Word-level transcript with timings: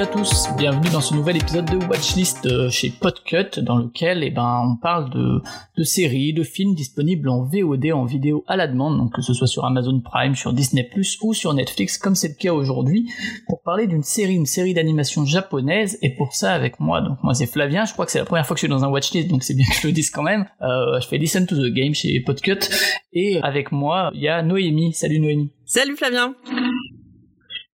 Salut 0.00 0.12
à 0.12 0.16
tous, 0.16 0.48
bienvenue 0.56 0.88
dans 0.88 1.02
ce 1.02 1.12
nouvel 1.12 1.36
épisode 1.36 1.66
de 1.66 1.76
Watchlist 1.76 2.46
euh, 2.46 2.70
chez 2.70 2.88
Podcut 2.88 3.60
dans 3.60 3.76
lequel 3.76 4.24
eh 4.24 4.30
ben, 4.30 4.62
on 4.64 4.76
parle 4.76 5.10
de, 5.10 5.42
de 5.76 5.84
séries, 5.84 6.32
de 6.32 6.42
films 6.42 6.74
disponibles 6.74 7.28
en 7.28 7.44
VOD, 7.44 7.92
en 7.92 8.06
vidéo 8.06 8.42
à 8.48 8.56
la 8.56 8.66
demande, 8.66 8.96
donc 8.96 9.12
que 9.12 9.20
ce 9.20 9.34
soit 9.34 9.46
sur 9.46 9.66
Amazon 9.66 10.00
Prime, 10.00 10.34
sur 10.34 10.54
Disney 10.54 10.84
Plus 10.84 11.18
ou 11.20 11.34
sur 11.34 11.52
Netflix 11.52 11.98
comme 11.98 12.14
c'est 12.14 12.28
le 12.28 12.34
cas 12.34 12.54
aujourd'hui, 12.54 13.10
pour 13.46 13.60
parler 13.60 13.86
d'une 13.86 14.02
série, 14.02 14.36
une 14.36 14.46
série 14.46 14.72
d'animation 14.72 15.26
japonaise 15.26 15.98
et 16.00 16.14
pour 16.14 16.32
ça 16.32 16.54
avec 16.54 16.80
moi, 16.80 17.02
donc 17.02 17.18
moi 17.22 17.34
c'est 17.34 17.46
Flavien, 17.46 17.84
je 17.84 17.92
crois 17.92 18.06
que 18.06 18.12
c'est 18.12 18.20
la 18.20 18.24
première 18.24 18.46
fois 18.46 18.54
que 18.54 18.60
je 18.60 18.66
suis 18.66 18.72
dans 18.72 18.84
un 18.84 18.88
Watchlist 18.88 19.28
donc 19.28 19.42
c'est 19.42 19.52
bien 19.54 19.66
que 19.66 19.76
je 19.82 19.86
le 19.86 19.92
dise 19.92 20.08
quand 20.08 20.22
même, 20.22 20.46
euh, 20.62 20.98
je 20.98 21.06
fais 21.08 21.18
Listen 21.18 21.46
to 21.46 21.56
the 21.56 21.70
Game 21.74 21.92
chez 21.92 22.20
Podcut 22.20 22.70
et 23.12 23.38
avec 23.42 23.70
moi 23.70 24.10
il 24.14 24.22
y 24.22 24.28
a 24.28 24.42
Noémie, 24.42 24.94
salut 24.94 25.20
Noémie. 25.20 25.50
Salut 25.66 25.94
Flavien 25.94 26.34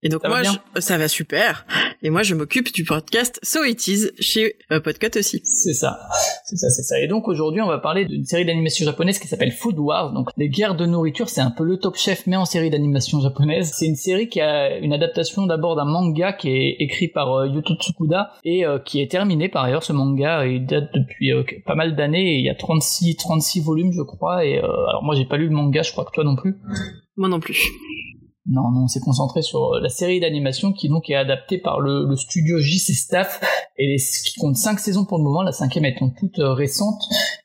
et 0.03 0.09
donc 0.09 0.23
moi, 0.25 0.43
ça 0.79 0.99
va 0.99 1.09
super. 1.09 1.67
Et 2.03 2.11
moi, 2.11 2.23
je 2.23 2.35
m'occupe 2.35 2.73
du 2.73 2.85
podcast 2.85 3.41
So 3.43 3.65
It 3.65 3.89
Is 3.89 4.11
chez 4.21 4.57
euh, 4.71 4.79
Podcut 4.81 5.19
aussi. 5.19 5.41
C'est 5.45 5.73
ça, 5.73 5.99
c'est 6.45 6.57
ça, 6.57 6.69
c'est 6.69 6.83
ça. 6.83 7.01
Et 7.01 7.09
donc 7.09 7.29
aujourd'hui, 7.29 7.63
on 7.63 7.67
va 7.67 7.79
parler 7.79 8.05
d'une 8.05 8.25
série 8.25 8.45
d'animation 8.45 8.85
japonaise 8.85 9.19
qui 9.19 9.27
s'appelle 9.27 9.53
Food 9.53 9.79
Wars. 9.79 10.13
Donc 10.13 10.29
les 10.37 10.49
guerres 10.49 10.77
de 10.77 10.85
nourriture, 10.85 11.29
c'est 11.29 11.41
un 11.41 11.51
peu 11.51 11.65
le 11.65 11.79
top 11.79 11.97
chef, 11.97 12.27
mais 12.27 12.37
en 12.37 12.45
série 12.45 12.71
d'animation 12.71 13.21
japonaise. 13.21 13.73
C'est 13.75 13.87
une 13.87 13.97
série 13.97 14.29
qui 14.29 14.41
a 14.41 14.77
une 14.79 14.93
adaptation 14.93 15.47
d'abord 15.47 15.77
d'un 15.77 15.87
manga 15.87 16.33
qui 16.33 16.51
est 16.51 16.77
écrit 16.79 17.09
par 17.09 17.33
euh, 17.33 17.49
Yuto 17.49 17.75
Tsukuda 17.75 18.33
et 18.45 18.67
euh, 18.67 18.79
qui 18.79 19.01
est 19.01 19.11
terminé 19.11 19.49
par 19.49 19.65
ailleurs. 19.65 19.83
Ce 19.83 19.93
manga, 19.93 20.47
il 20.47 20.67
date 20.67 20.91
depuis 20.95 21.33
euh, 21.33 21.43
pas 21.65 21.75
mal 21.75 21.97
d'années. 21.97 22.39
Il 22.39 22.45
y 22.45 22.51
a 22.51 22.55
36, 22.55 23.17
36 23.17 23.61
volumes, 23.61 23.93
je 23.93 24.03
crois. 24.03 24.45
Et 24.45 24.59
alors 24.59 25.03
moi, 25.03 25.15
j'ai 25.15 25.25
pas 25.25 25.39
lu 25.39 25.49
le 25.49 25.55
manga. 25.55 25.83
Je 25.83 25.93
crois 25.93 26.05
que 26.05 26.13
toi 26.13 26.25
non 26.25 26.37
plus. 26.37 26.57
Moi 27.17 27.29
non 27.29 27.41
plus. 27.41 27.59
Non, 28.49 28.71
non, 28.71 28.85
on 28.85 28.89
s'est 28.89 29.01
concentré 29.01 29.43
sur 29.43 29.75
euh, 29.75 29.81
la 29.81 29.89
série 29.89 30.21
d'animation 30.21 30.73
qui 30.73 30.89
donc 30.89 31.11
est 31.11 31.17
adaptée 31.17 31.59
par 31.59 31.81
le, 31.81 32.15
studio 32.17 32.59
JC 32.61 32.95
Staff 32.95 33.41
et 33.77 33.97
qui 33.97 34.39
compte 34.39 34.57
cinq 34.57 34.79
saisons 34.79 35.05
pour 35.05 35.19
le 35.19 35.25
moment, 35.25 35.43
la 35.43 35.53
cinquième 35.53 35.85
étant 35.85 36.11
toute 36.11 36.39
euh, 36.39 36.53
récente 36.53 37.03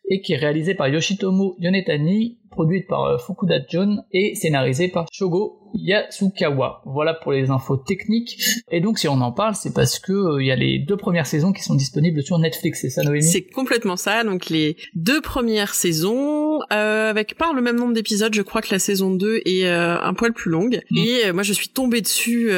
et 0.10 0.22
qui 0.22 0.34
est 0.34 0.38
réalisée 0.38 0.76
par 0.76 0.88
Yoshitomo 0.88 1.56
Yonetani, 1.60 2.38
produite 2.52 2.88
par 2.88 3.06
euh, 3.06 3.18
Fukuda 3.18 3.60
John 3.68 4.04
et 4.12 4.36
scénarisée 4.36 4.90
par 4.90 5.08
Shogo 5.12 5.62
Yasukawa. 5.74 6.82
Voilà 6.86 7.14
pour 7.14 7.32
les 7.32 7.50
infos 7.50 7.78
techniques. 7.78 8.38
Et 8.72 8.82
donc 8.82 9.00
si 9.00 9.08
on 9.08 9.22
en 9.22 9.32
parle, 9.32 9.56
c'est 9.56 9.74
parce 9.74 10.00
que 10.00 10.12
euh, 10.12 10.42
il 10.42 10.48
y 10.48 10.52
a 10.52 10.56
les 10.56 10.80
deux 10.80 10.98
premières 10.98 11.26
saisons 11.26 11.54
qui 11.54 11.64
sont 11.64 11.76
disponibles 11.76 12.22
sur 12.24 12.38
Netflix, 12.40 12.82
c'est 12.82 12.90
ça 12.90 13.04
Noémie? 13.04 13.24
C'est 13.24 13.44
complètement 13.44 13.96
ça. 13.96 14.24
Donc 14.24 14.50
les 14.50 14.76
deux 14.96 15.22
premières 15.22 15.74
saisons 15.74 16.60
euh, 16.72 17.10
avec 17.10 17.36
par 17.36 17.54
le 17.54 17.62
même 17.62 17.78
nombre 17.78 17.94
d'épisodes, 17.94 18.34
je 18.34 18.42
crois 18.42 18.62
que 18.62 18.72
la 18.72 18.80
saison 18.80 19.12
2 19.12 19.42
est 19.46 19.66
euh, 19.66 20.00
un 20.00 20.14
poil 20.14 20.34
plus 20.34 20.52
longue. 20.52 20.82
Mm. 20.92 20.98
Et 20.98 21.26
euh, 21.26 21.34
moi 21.34 21.44
je 21.44 21.54
suis 21.54 21.70
tombée 21.70 22.02
dessus 22.02 22.52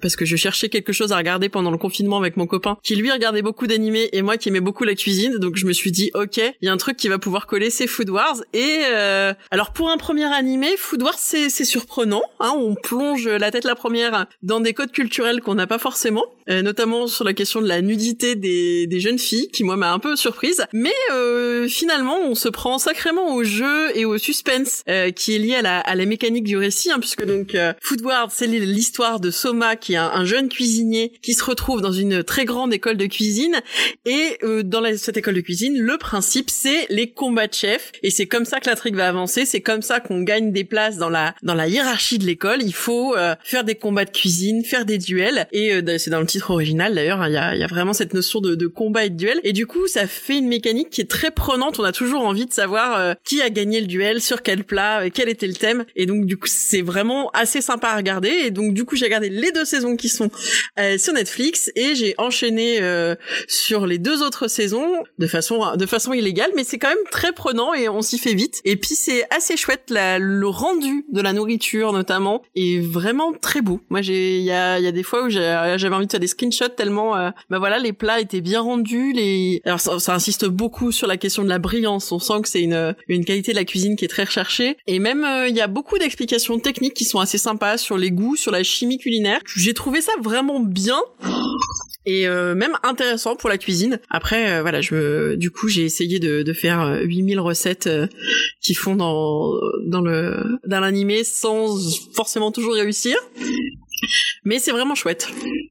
parce 0.00 0.16
que 0.16 0.24
je 0.24 0.36
cherchais 0.36 0.68
quelque 0.68 0.92
chose 0.92 1.12
à 1.12 1.16
regarder 1.16 1.48
pendant 1.48 1.70
le 1.70 1.78
confinement 1.78 2.18
avec 2.18 2.36
mon 2.36 2.46
copain 2.46 2.76
qui 2.82 2.96
lui 2.96 3.10
regardait 3.10 3.42
beaucoup 3.42 3.66
d'animés 3.66 4.08
et 4.12 4.22
moi 4.22 4.36
qui 4.36 4.48
aimais 4.48 4.60
beaucoup 4.60 4.84
la 4.84 4.94
cuisine. 4.94 5.38
Donc 5.38 5.56
je 5.56 5.66
me 5.66 5.72
suis 5.72 5.92
dit 5.92 6.10
OK, 6.14 6.38
il 6.38 6.66
y 6.66 6.68
a 6.68 6.72
un 6.72 6.76
truc 6.76 6.96
qui 6.96 7.08
va 7.08 7.18
pouvoir 7.18 7.46
coller, 7.46 7.70
c'est 7.70 7.86
Food 7.86 8.10
Wars. 8.10 8.36
Et 8.52 8.82
alors 9.50 9.72
pour 9.72 9.90
un 9.90 9.96
premier 9.96 10.32
animé, 10.32 10.76
Food 10.76 11.04
c'est 11.16 11.48
surprenant 11.48 12.22
Hein, 12.40 12.52
on 12.56 12.74
plonge 12.74 13.28
la 13.28 13.50
tête 13.50 13.64
la 13.64 13.74
première 13.74 14.26
dans 14.42 14.60
des 14.60 14.74
codes 14.74 14.92
culturels 14.92 15.40
qu'on 15.40 15.54
n'a 15.54 15.66
pas 15.66 15.78
forcément, 15.78 16.24
euh, 16.50 16.62
notamment 16.62 17.06
sur 17.06 17.24
la 17.24 17.32
question 17.32 17.60
de 17.60 17.68
la 17.68 17.82
nudité 17.82 18.34
des, 18.34 19.00
jeunes 19.00 19.18
filles, 19.18 19.48
qui 19.48 19.62
moi 19.62 19.76
m'a 19.76 19.92
un 19.92 19.98
peu 19.98 20.16
surprise. 20.16 20.64
Mais 20.72 20.94
euh, 21.12 21.68
finalement, 21.68 22.18
on 22.24 22.34
se 22.34 22.48
prend 22.48 22.78
sacrément 22.78 23.34
au 23.34 23.44
jeu 23.44 23.96
et 23.96 24.04
au 24.04 24.16
suspense 24.16 24.82
euh, 24.88 25.10
qui 25.10 25.34
est 25.34 25.38
lié 25.38 25.56
à 25.56 25.62
la, 25.62 25.80
à 25.80 25.94
la 25.94 26.06
mécanique 26.06 26.44
du 26.44 26.56
récit, 26.56 26.90
hein, 26.90 26.98
puisque 26.98 27.24
donc 27.24 27.56
Food 27.82 28.02
Wars, 28.02 28.28
c'est 28.30 28.46
l'histoire 28.46 29.20
de 29.20 29.30
Soma, 29.30 29.76
qui 29.76 29.94
est 29.94 29.96
un, 29.96 30.24
jeune 30.24 30.48
cuisinier 30.48 31.12
qui 31.22 31.34
se 31.34 31.44
retrouve 31.44 31.80
dans 31.80 31.92
une 31.92 32.24
très 32.24 32.44
grande 32.44 32.72
école 32.72 32.96
de 32.96 33.06
cuisine. 33.06 33.60
Et 34.04 34.38
dans 34.64 34.82
cette 34.96 35.16
école 35.16 35.34
de 35.34 35.40
cuisine, 35.40 35.78
le 35.78 35.98
principe, 35.98 36.50
c'est 36.50 36.86
les 36.90 37.10
combats 37.10 37.46
de 37.46 37.54
chefs. 37.54 37.92
Et 38.02 38.10
c'est 38.10 38.26
comme 38.26 38.44
ça 38.44 38.60
que 38.60 38.68
la 38.68 38.76
trique 38.76 38.96
va 38.96 39.08
avancer. 39.08 39.44
C'est 39.44 39.60
comme 39.60 39.82
ça 39.82 40.00
qu'on 40.00 40.22
gagne 40.22 40.52
des 40.52 40.64
places 40.64 40.96
dans 40.96 41.10
la 41.10 41.34
dans 41.42 41.54
la 41.54 41.68
hiérarchie 41.68 42.18
de 42.18 42.24
l'école, 42.24 42.62
il 42.62 42.74
faut 42.74 43.16
euh, 43.16 43.34
faire 43.42 43.64
des 43.64 43.74
combats 43.74 44.04
de 44.04 44.10
cuisine, 44.10 44.64
faire 44.64 44.84
des 44.84 44.98
duels. 44.98 45.46
Et 45.52 45.72
euh, 45.72 45.98
c'est 45.98 46.10
dans 46.10 46.20
le 46.20 46.26
titre 46.26 46.35
original 46.48 46.94
d'ailleurs, 46.94 47.20
hein, 47.20 47.28
il 47.28 47.34
y, 47.34 47.36
a, 47.36 47.54
y, 47.56 47.62
a, 47.62 47.66
vraiment 47.66 47.92
cette 47.92 48.14
notion 48.14 48.40
de, 48.40 48.54
de, 48.54 48.66
combat 48.66 49.04
et 49.04 49.10
de 49.10 49.16
duel. 49.16 49.40
Et 49.44 49.52
du 49.52 49.66
coup, 49.66 49.86
ça 49.86 50.06
fait 50.06 50.38
une 50.38 50.48
mécanique 50.48 50.90
qui 50.90 51.00
est 51.00 51.10
très 51.10 51.30
prenante. 51.30 51.78
On 51.78 51.84
a 51.84 51.92
toujours 51.92 52.22
envie 52.22 52.46
de 52.46 52.52
savoir 52.52 52.98
euh, 52.98 53.14
qui 53.24 53.42
a 53.42 53.50
gagné 53.50 53.80
le 53.80 53.86
duel, 53.86 54.20
sur 54.20 54.42
quel 54.42 54.64
plat, 54.64 55.10
quel 55.10 55.28
était 55.28 55.46
le 55.46 55.54
thème. 55.54 55.84
Et 55.96 56.06
donc 56.06 56.26
du 56.26 56.36
coup, 56.36 56.48
c'est 56.48 56.82
vraiment 56.82 57.30
assez 57.30 57.60
sympa 57.60 57.88
à 57.88 57.96
regarder. 57.96 58.28
Et 58.28 58.50
donc 58.50 58.74
du 58.74 58.84
coup, 58.84 58.96
j'ai 58.96 59.06
regardé 59.06 59.28
les 59.28 59.52
deux 59.52 59.64
saisons 59.64 59.96
qui 59.96 60.08
sont 60.08 60.30
sur 60.98 61.12
Netflix 61.12 61.70
et 61.74 61.94
j'ai 61.94 62.14
enchaîné 62.18 62.80
sur 63.48 63.86
les 63.86 63.98
deux 63.98 64.22
autres 64.22 64.48
saisons 64.48 65.04
de 65.18 65.26
façon 65.26 65.76
de 65.76 65.86
façon 65.86 66.12
illégale, 66.12 66.50
mais 66.54 66.64
c'est 66.64 66.78
quand 66.78 66.88
même 66.88 66.98
très 67.10 67.32
prenant 67.32 67.74
et 67.74 67.88
on 67.88 68.02
s'y 68.02 68.18
fait 68.18 68.34
vite. 68.34 68.60
Et 68.64 68.76
puis 68.76 68.94
c'est 68.94 69.26
assez 69.34 69.56
chouette 69.56 69.84
la, 69.90 70.18
le 70.18 70.48
rendu 70.48 71.04
de 71.12 71.20
la 71.20 71.32
nourriture 71.32 71.92
notamment 71.92 72.42
est 72.54 72.80
vraiment 72.80 73.32
très 73.32 73.62
beau. 73.62 73.80
Moi 73.90 74.02
j'ai 74.02 74.38
il 74.38 74.44
y 74.44 74.52
a 74.52 74.78
y 74.78 74.86
a 74.86 74.92
des 74.92 75.02
fois 75.02 75.24
où 75.24 75.30
j'avais 75.30 75.94
envie 75.94 76.06
de 76.06 76.10
faire 76.10 76.20
des 76.20 76.25
screenshots 76.26 76.68
tellement 76.76 77.16
euh, 77.16 77.30
bah 77.50 77.58
voilà 77.58 77.78
les 77.78 77.92
plats 77.92 78.20
étaient 78.20 78.40
bien 78.40 78.60
rendus 78.60 79.12
les 79.12 79.60
alors 79.64 79.80
ça, 79.80 80.14
insiste 80.14 80.46
beaucoup 80.46 80.92
sur 80.92 81.06
la 81.06 81.16
question 81.16 81.44
de 81.44 81.48
la 81.48 81.58
brillance. 81.58 82.12
On 82.12 82.18
sent 82.18 82.42
que 82.42 82.48
c'est 82.48 82.62
une 82.62 82.94
une 83.08 83.24
qualité 83.24 83.52
de 83.52 83.56
la 83.56 83.64
cuisine 83.64 83.96
qui 83.96 84.04
est 84.04 84.08
très 84.08 84.24
recherchée 84.24 84.76
et 84.86 84.98
même 84.98 85.24
euh, 85.24 85.48
il 85.48 85.56
y 85.56 85.60
a 85.60 85.66
beaucoup 85.66 85.98
d'explications 85.98 86.58
techniques 86.58 86.94
qui 86.94 87.04
sont 87.04 87.18
assez 87.18 87.38
sympas 87.38 87.78
sur 87.78 87.96
les 87.98 88.10
goûts, 88.10 88.36
sur 88.36 88.52
la 88.52 88.62
chimie 88.62 88.98
culinaire. 88.98 89.40
J'ai 89.56 89.74
trouvé 89.74 90.00
ça 90.00 90.12
vraiment 90.22 90.60
bien 90.60 91.00
et 92.04 92.28
euh, 92.28 92.54
même 92.54 92.76
intéressant 92.82 93.34
pour 93.34 93.48
la 93.48 93.58
cuisine. 93.58 93.98
Après, 94.10 94.60
voilà, 94.60 94.80
je 94.80 95.34
du 95.34 95.50
coup, 95.50 95.68
j'ai 95.68 95.84
essayé 95.84 96.20
de, 96.20 96.42
de 96.42 96.52
faire 96.52 97.00
8000 97.02 97.40
recettes 97.40 97.88
qui 98.60 98.74
font 98.74 98.94
dans 98.94 99.52
dans 99.86 100.00
le 100.00 100.58
dans 100.66 100.80
l'animé 100.80 101.24
sans 101.24 101.76
forcément 102.14 102.52
toujours 102.52 102.74
réussir. 102.74 103.16
Mais 104.44 104.58
c'est 104.58 104.70
vraiment 104.70 104.94
chouette. 104.94 105.28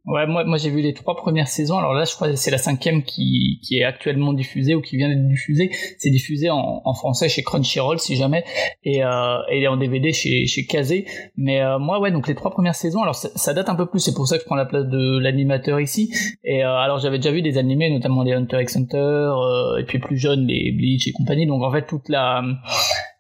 Ouais, 0.08 0.28
moi, 0.28 0.44
moi 0.44 0.58
j'ai 0.58 0.70
vu 0.70 0.82
les 0.82 0.94
trois 0.94 1.16
premières 1.16 1.48
saisons. 1.48 1.80
Alors 1.80 1.94
là, 1.94 2.06
je 2.06 2.14
crois 2.14 2.30
que 2.30 2.36
c'est 2.36 2.52
la 2.52 2.60
cinquième 2.60 3.04
qui, 3.04 3.60
qui 3.64 3.80
est 3.80 3.84
actuellement 3.84 4.34
diffusée 4.34 4.76
ou 4.76 4.82
qui 4.82 4.98
vient 4.98 5.10
d'être 5.10 5.28
diffusée. 5.28 5.72
C'est 5.98 6.12
diffusé 6.12 6.52
en, 6.52 6.82
en, 6.86 6.94
français 6.94 7.28
chez 7.28 7.42
Crunchyroll, 7.42 8.00
si 8.00 8.16
jamais, 8.16 8.44
et, 8.84 9.04
euh, 9.04 9.38
et 9.50 9.68
en 9.68 9.78
DVD 9.78 10.14
chez, 10.14 10.46
chez 10.46 10.68
Kazé. 10.68 11.06
Mais 11.38 11.62
euh, 11.62 11.80
moi, 11.80 12.00
ouais, 12.00 12.12
donc 12.12 12.28
les 12.28 12.36
trois 12.36 12.52
premières 12.52 12.76
saisons, 12.76 13.02
alors 13.02 13.16
ça, 13.16 13.30
ça 13.36 13.56
date 13.56 13.68
un 13.68 13.76
peu 13.76 13.88
plus, 13.88 14.00
c'est 14.00 14.14
pour 14.14 14.28
ça 14.28 14.38
que 14.38 14.44
je 14.44 14.46
prends 14.46 14.56
la 14.56 14.66
place 14.66 14.86
de 14.86 15.18
l'animateur 15.18 15.80
ici. 15.80 16.14
Et 16.44 16.64
euh, 16.64 16.76
alors 16.78 17.00
j'avais 17.00 17.18
déjà 17.18 17.32
vu 17.32 17.42
des 17.42 17.58
animés, 17.58 17.90
notamment 17.90 18.22
les 18.22 18.34
Hunter 18.34 18.62
x 18.62 18.78
Hunter, 18.78 18.98
euh, 18.98 19.78
et 19.78 19.86
puis 19.86 19.98
plus 19.98 20.18
jeunes, 20.18 20.46
les 20.46 20.72
Bleach 20.72 21.08
et 21.08 21.14
compagnie. 21.14 21.48
Donc 21.48 21.64
en 21.64 21.72
fait, 21.72 21.88
toute 21.88 22.10
la 22.10 22.44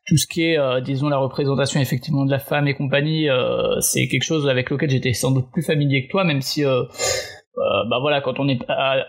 tout 0.05 0.17
ce 0.17 0.27
qui 0.27 0.43
est, 0.43 0.57
euh, 0.57 0.81
disons, 0.81 1.09
la 1.09 1.17
représentation 1.17 1.79
effectivement 1.81 2.25
de 2.25 2.31
la 2.31 2.39
femme 2.39 2.67
et 2.67 2.75
compagnie, 2.75 3.29
euh, 3.29 3.79
c'est 3.79 4.07
quelque 4.07 4.23
chose 4.23 4.47
avec 4.47 4.69
lequel 4.69 4.89
j'étais 4.89 5.13
sans 5.13 5.31
doute 5.31 5.47
plus 5.51 5.63
familier 5.63 6.05
que 6.05 6.11
toi, 6.11 6.23
même 6.23 6.41
si, 6.41 6.63
euh, 6.63 6.83
bah 7.89 7.97
voilà, 8.01 8.21
quand 8.21 8.39
on 8.39 8.47
est 8.49 8.59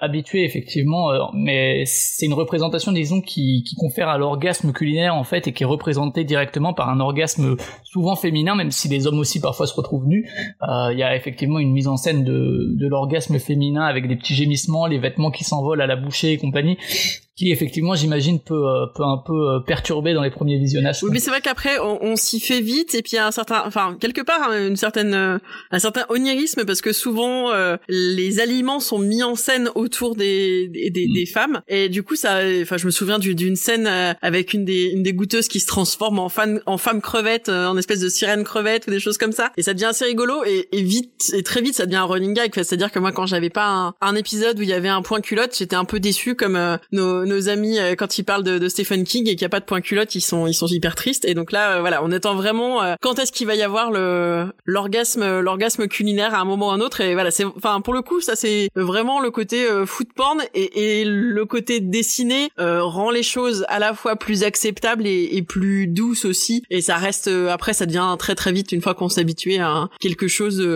habitué 0.00 0.44
effectivement, 0.44 1.10
mais 1.34 1.82
c'est 1.84 2.26
une 2.26 2.32
représentation, 2.32 2.92
disons, 2.92 3.20
qui, 3.20 3.64
qui 3.68 3.74
confère 3.74 4.08
à 4.08 4.18
l'orgasme 4.18 4.72
culinaire 4.72 5.16
en 5.16 5.24
fait 5.24 5.48
et 5.48 5.52
qui 5.52 5.64
est 5.64 5.66
représentée 5.66 6.22
directement 6.22 6.72
par 6.72 6.88
un 6.88 7.00
orgasme 7.00 7.56
souvent 7.82 8.14
féminin, 8.14 8.54
même 8.54 8.70
si 8.70 8.88
les 8.88 9.08
hommes 9.08 9.18
aussi 9.18 9.40
parfois 9.40 9.66
se 9.66 9.74
retrouvent 9.74 10.06
nus. 10.06 10.30
Il 10.62 10.96
y 10.96 11.02
a 11.02 11.16
effectivement 11.16 11.58
une 11.58 11.72
mise 11.72 11.88
en 11.88 11.96
scène 11.96 12.22
de, 12.22 12.76
de 12.78 12.86
l'orgasme 12.86 13.40
féminin 13.40 13.82
avec 13.82 14.06
des 14.06 14.14
petits 14.14 14.36
gémissements, 14.36 14.86
les 14.86 14.98
vêtements 14.98 15.32
qui 15.32 15.42
s'envolent 15.42 15.82
à 15.82 15.88
la 15.88 15.96
bouchée 15.96 16.30
et 16.32 16.38
compagnie 16.38 16.78
qui 17.36 17.50
effectivement 17.50 17.94
j'imagine 17.94 18.40
peut 18.40 18.54
euh, 18.54 18.86
peut 18.94 19.04
un 19.04 19.18
peu 19.18 19.34
euh, 19.34 19.60
perturber 19.60 20.14
dans 20.14 20.22
les 20.22 20.30
premiers 20.30 20.58
visionnages. 20.58 21.02
Oui, 21.02 21.10
mais 21.12 21.20
c'est 21.20 21.30
vrai 21.30 21.42
qu'après 21.42 21.78
on, 21.78 22.02
on 22.02 22.16
s'y 22.16 22.40
fait 22.40 22.62
vite 22.62 22.94
et 22.94 23.02
puis 23.02 23.12
il 23.12 23.16
y 23.16 23.18
a 23.18 23.26
un 23.26 23.30
certain 23.30 23.62
enfin 23.66 23.96
quelque 24.00 24.22
part 24.22 24.48
hein, 24.48 24.68
une 24.68 24.76
certaine 24.76 25.12
euh, 25.12 25.38
un 25.70 25.78
certain 25.78 26.06
onirisme 26.08 26.64
parce 26.64 26.80
que 26.80 26.92
souvent 26.92 27.52
les 27.88 28.40
aliments 28.40 28.80
sont 28.80 28.98
mis 28.98 29.22
en 29.22 29.34
scène 29.34 29.68
autour 29.74 30.16
des 30.16 30.68
des, 30.68 30.90
des, 30.90 31.06
des 31.08 31.26
femmes. 31.26 31.60
Et 31.68 31.88
du 31.90 32.02
coup 32.02 32.16
ça 32.16 32.40
enfin 32.62 32.78
je 32.78 32.86
me 32.86 32.90
souviens 32.90 33.18
d'une 33.18 33.56
scène 33.56 33.86
avec 34.22 34.54
une 34.54 34.64
des 34.64 34.84
une 34.94 35.02
des 35.02 35.12
goûteuses 35.12 35.48
qui 35.48 35.60
se 35.60 35.66
transforme 35.66 36.18
en 36.18 36.28
femme 36.28 36.60
en 36.64 36.78
femme 36.78 37.02
crevette 37.02 37.50
en 37.50 37.76
espèce 37.76 38.00
de 38.00 38.08
sirène 38.08 38.44
crevette 38.44 38.86
ou 38.86 38.90
des 38.90 39.00
choses 39.00 39.18
comme 39.18 39.32
ça. 39.32 39.52
Et 39.58 39.62
ça 39.62 39.74
devient 39.74 39.86
assez 39.86 40.06
rigolo 40.06 40.42
et, 40.44 40.68
et 40.72 40.82
vite 40.82 41.32
et 41.34 41.42
très 41.42 41.60
vite 41.60 41.74
ça 41.74 41.84
devient 41.84 41.96
un 41.96 42.04
running 42.04 42.32
gag. 42.32 42.52
C'est-à-dire 42.54 42.90
que 42.90 42.98
moi 42.98 43.12
quand 43.12 43.26
j'avais 43.26 43.50
pas 43.50 43.68
un, 43.68 43.94
un, 44.00 44.14
épisode 44.14 44.58
où 44.58 44.62
il 44.62 44.68
y 44.68 44.72
avait 44.72 44.88
un 44.88 45.02
point 45.02 45.20
culotte 45.20 45.54
j'étais 45.58 45.76
un 45.76 45.84
peu 45.84 46.00
déçu 46.00 46.34
comme 46.34 46.58
nos 46.92 47.25
nos, 47.26 47.48
amis 47.48 47.78
quand 47.98 48.18
ils 48.18 48.24
parlent 48.24 48.42
de, 48.42 48.58
de 48.58 48.68
Stephen 48.68 49.04
King 49.04 49.28
et 49.28 49.36
qu'il 49.36 49.40
n'y 49.40 49.46
a 49.46 49.50
pas 49.50 49.60
de 49.60 49.64
point 49.64 49.80
culotte, 49.80 50.14
ils 50.14 50.20
sont 50.20 50.46
ils 50.46 50.54
sont 50.54 50.66
hyper 50.66 50.94
tristes. 50.94 51.24
Et 51.24 51.34
donc 51.34 51.52
là, 51.52 51.80
voilà, 51.80 52.02
on 52.02 52.10
attend 52.12 52.34
vraiment 52.34 52.80
quand 53.00 53.18
est-ce 53.18 53.32
qu'il 53.32 53.46
va 53.46 53.54
y 53.54 53.62
avoir 53.62 53.90
le 53.90 54.46
l'orgasme 54.64 55.40
l'orgasme 55.40 55.86
culinaire 55.86 56.34
à 56.34 56.38
un 56.38 56.44
moment 56.44 56.68
ou 56.68 56.70
à 56.70 56.74
un 56.74 56.80
autre. 56.80 57.00
Et 57.00 57.14
voilà, 57.14 57.30
c'est 57.30 57.44
enfin 57.44 57.80
pour 57.80 57.94
le 57.94 58.02
coup, 58.02 58.20
ça 58.20 58.36
c'est 58.36 58.68
vraiment 58.74 59.20
le 59.20 59.30
côté 59.30 59.66
foot 59.86 60.08
porn 60.14 60.42
et, 60.54 61.00
et 61.00 61.04
le 61.04 61.44
côté 61.44 61.80
dessiné 61.80 62.50
rend 62.58 63.10
les 63.10 63.22
choses 63.22 63.64
à 63.68 63.78
la 63.78 63.94
fois 63.94 64.16
plus 64.16 64.42
acceptables 64.42 65.06
et, 65.06 65.28
et 65.32 65.42
plus 65.42 65.86
douces 65.86 66.24
aussi. 66.24 66.62
Et 66.70 66.80
ça 66.80 66.96
reste 66.96 67.28
après, 67.28 67.74
ça 67.74 67.86
devient 67.86 68.16
très 68.18 68.34
très 68.34 68.52
vite 68.52 68.72
une 68.72 68.80
fois 68.80 68.94
qu'on 68.94 69.08
s'est 69.08 69.20
habitué 69.20 69.58
à 69.58 69.88
quelque 70.00 70.28
chose 70.28 70.66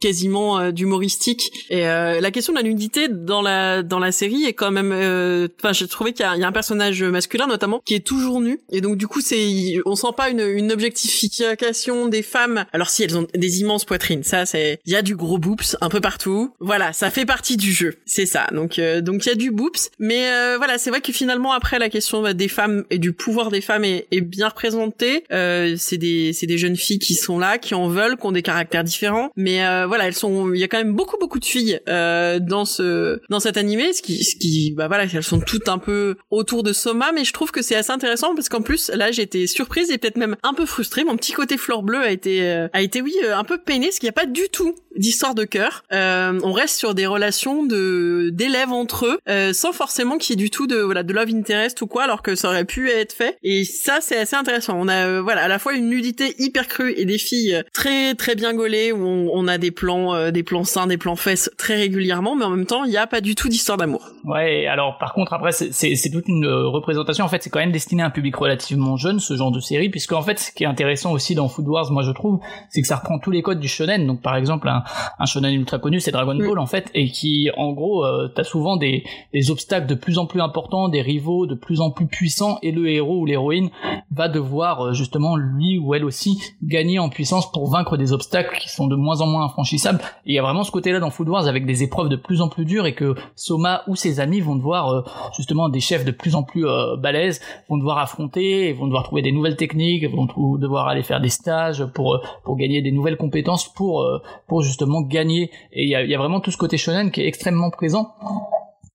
quasiment 0.00 0.70
d'humoristique. 0.72 1.52
Et 1.70 1.82
la 1.82 2.30
question 2.30 2.52
de 2.52 2.58
la 2.58 2.64
nudité 2.64 3.08
dans 3.08 3.42
la 3.42 3.82
dans 3.82 3.98
la 3.98 4.12
série 4.12 4.44
est 4.44 4.52
quand 4.52 4.70
même 4.70 4.92
euh, 4.92 5.48
enfin 5.60 5.72
j'ai 5.72 5.86
trouvé 5.88 6.12
qu'il 6.12 6.24
y, 6.24 6.40
y, 6.40 6.44
a 6.44 6.46
un 6.46 6.52
personnage 6.52 7.02
masculin 7.02 7.46
notamment 7.46 7.80
qui 7.84 7.94
est 7.94 8.06
toujours 8.06 8.40
nu. 8.40 8.60
Et 8.70 8.80
donc 8.80 8.96
du 8.96 9.06
coup 9.06 9.20
c'est 9.20 9.76
on 9.86 9.94
sent 9.94 10.08
pas 10.16 10.30
une, 10.30 10.40
une 10.40 10.72
objectification 10.72 12.08
des 12.08 12.22
femmes. 12.22 12.64
Alors 12.72 12.90
si 12.90 13.02
elles 13.02 13.16
ont 13.16 13.26
des 13.34 13.60
immenses 13.60 13.84
poitrines 13.84 14.22
ça 14.22 14.46
c'est 14.46 14.80
il 14.86 14.92
y 14.92 14.96
a 14.96 15.02
du 15.02 15.16
gros 15.16 15.38
boops 15.38 15.76
un 15.80 15.88
peu 15.88 16.00
partout. 16.00 16.54
Voilà 16.60 16.92
ça 16.92 17.10
fait 17.10 17.26
partie 17.26 17.56
du 17.56 17.72
jeu. 17.72 17.96
C'est 18.06 18.26
ça. 18.26 18.46
Donc 18.52 18.78
euh, 18.78 19.00
donc 19.00 19.26
il 19.26 19.28
y 19.28 19.32
a 19.32 19.36
du 19.36 19.50
boops. 19.50 19.90
Mais 19.98 20.30
euh, 20.30 20.56
voilà 20.58 20.78
c'est 20.78 20.90
vrai 20.90 21.00
que 21.00 21.12
finalement 21.12 21.52
après 21.52 21.78
la 21.78 21.88
question 21.88 22.22
bah, 22.22 22.34
des 22.34 22.48
femmes 22.48 22.84
et 22.90 22.98
du 22.98 23.12
pouvoir 23.12 23.50
des 23.50 23.60
femmes 23.60 23.84
est, 23.84 24.06
est 24.10 24.20
bien 24.20 24.48
représentée. 24.48 25.24
C'est 25.30 25.98
des 25.98 26.32
c'est 26.32 26.46
des 26.46 26.58
jeunes 26.58 26.76
filles 26.76 26.98
qui 26.98 27.14
sont 27.14 27.38
là 27.38 27.58
qui 27.58 27.74
en 27.74 27.88
veulent 27.88 28.16
qui 28.16 28.26
ont 28.26 28.32
des 28.32 28.42
caractères 28.42 28.84
différents. 28.84 29.30
Mais 29.36 29.58
voilà 29.86 30.06
elles 30.06 30.14
sont 30.14 30.52
il 30.52 30.60
y 30.60 30.64
a 30.64 30.68
quand 30.68 30.78
même 30.78 30.94
beaucoup 30.94 31.16
beaucoup 31.18 31.38
de 31.38 31.44
filles 31.44 31.80
dans 31.86 32.64
ce 32.64 33.20
dans 33.28 33.40
cet 33.40 33.56
animé, 33.56 33.92
ce 33.92 34.02
qui, 34.02 34.24
ce 34.24 34.36
qui, 34.36 34.72
bah 34.72 34.88
voilà, 34.88 35.04
elles 35.04 35.22
sont 35.22 35.40
toutes 35.40 35.68
un 35.68 35.77
peu 35.78 36.16
autour 36.30 36.62
de 36.62 36.72
Soma, 36.72 37.12
mais 37.12 37.24
je 37.24 37.32
trouve 37.32 37.50
que 37.50 37.62
c'est 37.62 37.74
assez 37.74 37.92
intéressant 37.92 38.34
parce 38.34 38.48
qu'en 38.48 38.62
plus, 38.62 38.90
là, 38.90 39.10
j'étais 39.10 39.46
surprise 39.46 39.90
et 39.90 39.98
peut-être 39.98 40.16
même 40.16 40.36
un 40.42 40.54
peu 40.54 40.66
frustrée. 40.66 41.04
Mon 41.04 41.16
petit 41.16 41.32
côté 41.32 41.56
fleur 41.56 41.82
bleue 41.82 42.02
a 42.02 42.10
été, 42.10 42.42
euh, 42.42 42.68
a 42.72 42.82
été, 42.82 43.00
oui, 43.00 43.14
euh, 43.24 43.36
un 43.36 43.44
peu 43.44 43.58
peiné, 43.58 43.86
parce 43.86 43.98
qu'il 43.98 44.06
n'y 44.06 44.10
a 44.10 44.12
pas 44.12 44.26
du 44.26 44.48
tout 44.50 44.74
d'histoire 44.98 45.34
de 45.34 45.44
cœur. 45.44 45.84
Euh, 45.92 46.38
on 46.42 46.52
reste 46.52 46.78
sur 46.78 46.94
des 46.94 47.06
relations 47.06 47.64
de 47.64 48.30
d'élèves 48.32 48.72
entre 48.72 49.06
eux, 49.06 49.18
euh, 49.28 49.52
sans 49.52 49.72
forcément 49.72 50.18
qu'il 50.18 50.38
y 50.38 50.42
ait 50.42 50.44
du 50.44 50.50
tout 50.50 50.66
de 50.66 50.76
voilà 50.76 51.02
de 51.02 51.12
love 51.12 51.30
interest 51.32 51.80
ou 51.82 51.86
quoi, 51.86 52.04
alors 52.04 52.22
que 52.22 52.34
ça 52.34 52.48
aurait 52.48 52.64
pu 52.64 52.90
être 52.90 53.12
fait. 53.12 53.38
Et 53.42 53.64
ça, 53.64 53.98
c'est 54.00 54.18
assez 54.18 54.36
intéressant. 54.36 54.74
On 54.78 54.88
a 54.88 55.06
euh, 55.06 55.22
voilà 55.22 55.42
à 55.42 55.48
la 55.48 55.58
fois 55.58 55.74
une 55.74 55.88
nudité 55.88 56.34
hyper 56.38 56.66
crue 56.68 56.94
et 56.96 57.04
des 57.04 57.18
filles 57.18 57.62
très 57.72 58.14
très 58.14 58.34
bien 58.34 58.54
gaulées 58.54 58.92
où 58.92 59.04
on, 59.04 59.30
on 59.32 59.48
a 59.48 59.58
des 59.58 59.70
plans 59.70 60.30
des 60.30 60.42
plans 60.42 60.64
seins, 60.64 60.86
des 60.86 60.98
plans 60.98 61.16
fesses 61.16 61.50
très 61.56 61.76
régulièrement, 61.76 62.34
mais 62.36 62.44
en 62.44 62.50
même 62.50 62.66
temps, 62.66 62.84
il 62.84 62.90
n'y 62.90 62.96
a 62.96 63.06
pas 63.06 63.20
du 63.20 63.34
tout 63.34 63.48
d'histoire 63.48 63.78
d'amour. 63.78 64.08
Ouais. 64.24 64.66
Alors 64.66 64.98
par 64.98 65.14
contre, 65.14 65.32
après, 65.32 65.52
c'est 65.52 66.10
toute 66.10 66.28
une 66.28 66.46
représentation. 66.46 67.24
En 67.24 67.28
fait, 67.28 67.42
c'est 67.42 67.50
quand 67.50 67.60
même 67.60 67.72
destiné 67.72 68.02
à 68.02 68.06
un 68.06 68.10
public 68.10 68.34
relativement 68.36 68.96
jeune, 68.96 69.20
ce 69.20 69.36
genre 69.36 69.52
de 69.52 69.60
série, 69.60 69.88
puisque 69.88 70.12
en 70.12 70.22
fait, 70.22 70.38
ce 70.38 70.52
qui 70.52 70.64
est 70.64 70.66
intéressant 70.66 71.12
aussi 71.12 71.34
dans 71.34 71.48
Food 71.48 71.68
Wars, 71.68 71.90
moi 71.92 72.02
je 72.02 72.10
trouve, 72.10 72.40
c'est 72.70 72.80
que 72.80 72.86
ça 72.86 72.96
reprend 72.96 73.18
tous 73.18 73.30
les 73.30 73.42
codes 73.42 73.60
du 73.60 73.68
shonen. 73.68 74.06
Donc 74.06 74.22
par 74.22 74.36
exemple, 74.36 74.68
un, 74.68 74.82
un 75.18 75.26
shonen 75.26 75.54
ultra 75.54 75.78
connu, 75.78 76.00
c'est 76.00 76.12
Dragon 76.12 76.36
Ball 76.36 76.58
en 76.58 76.66
fait, 76.66 76.90
et 76.94 77.08
qui, 77.08 77.50
en 77.56 77.72
gros, 77.72 78.04
euh, 78.04 78.28
t'as 78.34 78.44
souvent 78.44 78.76
des, 78.76 79.04
des 79.32 79.50
obstacles 79.50 79.86
de 79.86 79.94
plus 79.94 80.18
en 80.18 80.26
plus 80.26 80.40
importants, 80.40 80.88
des 80.88 81.02
rivaux 81.02 81.46
de 81.46 81.54
plus 81.54 81.80
en 81.80 81.90
plus 81.90 82.06
puissants, 82.06 82.58
et 82.62 82.72
le 82.72 82.88
héros 82.88 83.18
ou 83.20 83.26
l'héroïne 83.26 83.70
va 84.10 84.28
devoir 84.28 84.80
euh, 84.80 84.92
justement 84.92 85.36
lui 85.36 85.78
ou 85.78 85.94
elle 85.94 86.04
aussi 86.04 86.40
gagner 86.62 86.98
en 86.98 87.08
puissance 87.08 87.50
pour 87.50 87.70
vaincre 87.70 87.96
des 87.96 88.12
obstacles 88.12 88.58
qui 88.58 88.68
sont 88.68 88.86
de 88.86 88.96
moins 88.96 89.20
en 89.20 89.26
moins 89.26 89.44
infranchissables. 89.44 90.00
Et 90.26 90.32
il 90.32 90.34
y 90.34 90.38
a 90.38 90.42
vraiment 90.42 90.64
ce 90.64 90.70
côté-là 90.70 91.00
dans 91.00 91.10
Food 91.10 91.28
Wars 91.28 91.46
avec 91.46 91.66
des 91.66 91.82
épreuves 91.82 92.08
de 92.08 92.16
plus 92.16 92.40
en 92.40 92.48
plus 92.48 92.64
dures 92.64 92.86
et 92.86 92.94
que 92.94 93.14
Soma 93.36 93.82
ou 93.86 93.96
ses 93.96 94.20
amis 94.20 94.40
vont 94.40 94.56
devoir 94.56 94.90
euh, 94.90 95.02
justement 95.36 95.68
des 95.68 95.80
chefs 95.80 96.04
de 96.04 96.10
plus 96.10 96.34
en 96.34 96.42
plus 96.42 96.66
euh, 96.66 96.96
balèzes 96.96 97.40
vont 97.68 97.76
devoir 97.76 97.98
affronter, 97.98 98.72
vont 98.72 98.86
devoir 98.86 99.04
trouver 99.04 99.22
des 99.22 99.32
nouvelles 99.32 99.56
techniques, 99.56 100.04
vont 100.08 100.26
devoir 100.56 100.88
aller 100.88 101.02
faire 101.02 101.20
des 101.20 101.28
stages 101.28 101.84
pour 101.84 102.20
pour 102.44 102.56
gagner 102.56 102.82
des 102.82 102.92
nouvelles 102.92 103.16
compétences 103.16 103.68
pour 103.68 104.06
pour 104.46 104.62
justement 104.68 105.02
gagner 105.02 105.50
et 105.72 105.82
il 105.84 105.88
y 105.88 106.14
a, 106.14 106.18
vraiment 106.18 106.40
tout 106.40 106.50
ce 106.50 106.56
côté 106.56 106.78
shonen 106.78 107.10
qui 107.10 107.22
est 107.22 107.26
extrêmement 107.26 107.70
présent 107.70 108.14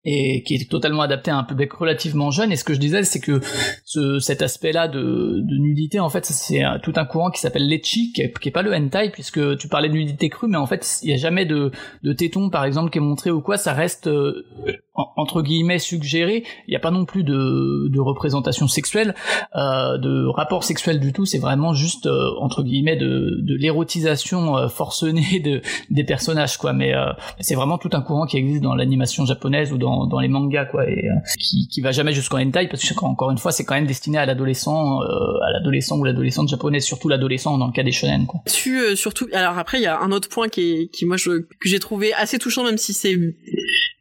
et 0.06 0.44
qui 0.44 0.56
est 0.56 0.70
totalement 0.70 1.02
adapté 1.02 1.32
à 1.32 1.38
un 1.38 1.44
public 1.44 1.72
relativement 1.74 2.30
jeune. 2.30 2.52
Et 2.52 2.58
ce 2.58 2.66
que 2.66 2.74
je 2.74 2.80
disais, 2.80 3.04
c'est 3.04 3.22
que 3.22 3.40
ce, 3.86 4.20
cet 4.20 4.42
aspect-là 4.42 4.90
de, 4.90 5.42
nudité, 5.60 6.00
en 6.00 6.10
fait, 6.10 6.26
c'est 6.26 6.62
tout 6.84 6.94
un 6.98 7.06
courant 7.06 7.32
qui 7.32 7.40
s'appelle 7.40 7.68
l'echi, 7.68 8.12
qui, 8.12 8.22
qui 8.42 8.50
est, 8.50 8.52
pas 8.52 8.64
le 8.64 8.74
hentai, 8.74 9.12
puisque 9.12 9.58
tu 9.58 9.70
parlais 9.70 9.88
de 9.88 9.94
nudité 9.94 10.28
crue, 10.28 10.50
mais 10.50 10.58
en 10.58 10.66
fait, 10.66 11.00
il 11.04 11.10
y 11.10 11.14
a 11.14 11.18
jamais 11.18 11.46
de, 11.46 11.72
de 12.04 12.14
téton, 12.14 12.50
par 12.50 12.66
exemple, 12.66 12.92
qui 12.92 12.98
est 12.98 13.02
montré 13.02 13.32
ou 13.32 13.42
quoi. 13.42 13.58
Ça 13.58 13.72
reste 13.72 14.08
euh, 14.08 14.46
entre 14.96 15.42
guillemets 15.42 15.80
suggéré. 15.80 16.44
Il 16.68 16.72
n'y 16.72 16.76
a 16.76 16.80
pas 16.80 16.92
non 16.92 17.06
plus 17.06 17.24
de, 17.24 18.00
représentation 18.00 18.68
sexuelle, 18.68 19.16
euh, 19.56 19.98
de 19.98 20.26
rapport 20.28 20.64
sexuel 20.64 21.00
du 21.00 21.14
tout. 21.14 21.26
C'est 21.26 21.40
vraiment 21.40 21.74
juste 21.74 22.06
euh, 22.06 22.32
entre 22.40 22.64
guillemets 22.64 22.98
de, 22.98 23.56
l'érotisation 23.58 24.58
euh, 24.58 24.68
forcenée 24.68 25.40
de, 25.40 25.62
des 25.90 26.04
personnages, 26.04 26.58
quoi. 26.58 26.74
Mais 26.74 26.94
c'est 27.40 27.56
vraiment 27.56 27.78
tout 27.78 27.90
un 27.94 28.02
courant 28.02 28.26
qui 28.26 28.38
existe 28.38 28.62
dans 28.62 28.76
l'animation 28.76 29.26
japonaise 29.26 29.72
ou 29.72 29.78
dans, 29.78 30.20
les 30.20 30.28
mangas, 30.28 30.66
quoi, 30.66 30.90
et 30.90 31.08
qui, 31.40 31.68
qui 31.68 31.82
va 31.82 31.92
jamais 31.92 32.14
jusqu'en 32.14 32.40
hentai 32.40 32.68
parce 32.68 32.84
que 32.84 32.94
encore 33.04 33.32
une 33.32 33.38
fois, 33.38 33.52
c'est 33.52 33.66
quand 33.66 33.76
même 33.76 33.88
destiné 33.88 34.18
à 34.18 34.26
l'adolescent, 34.26 35.00
à 35.02 35.52
l'adolescent 35.52 35.98
ou 35.98 36.04
l'adolescente 36.04 36.50
japonaise, 36.50 36.84
surtout 36.84 37.10
l'adolescent 37.10 37.58
dans 37.58 37.68
le 37.68 37.74
cas 37.74 37.84
des 37.84 37.92
shonen, 37.92 38.26
quoi. 38.26 38.42
surtout, 38.96 39.28
alors 39.34 39.58
après, 39.58 39.80
il 39.80 39.84
y 39.84 39.88
a 39.88 40.00
un 40.00 40.12
autre 40.12 40.30
point 40.30 40.50
qui, 40.50 40.72
est, 40.72 40.88
qui 40.88 41.06
moi 41.06 41.18
que 41.18 41.48
j'ai 41.70 41.80
trouvé 41.80 42.14
assez 42.14 42.38
touchant, 42.38 42.64
même 42.64 42.78
si 42.78 42.94
c'est 42.94 43.18